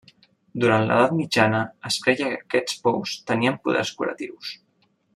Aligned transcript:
Durant 0.63 0.85
l'edat 0.85 1.11
mitjana 1.17 1.59
es 1.91 1.99
creia 2.05 2.31
que 2.31 2.39
aquests 2.39 2.81
pous 2.89 3.15
tenien 3.33 3.63
poders 3.67 3.93
curatius. 4.01 4.55